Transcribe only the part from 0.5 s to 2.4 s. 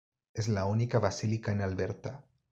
única basílica en Alberta.